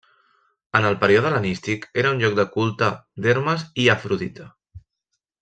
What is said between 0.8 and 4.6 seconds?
el període hel·lenístic era un lloc de culte d'Hermes i Afrodita.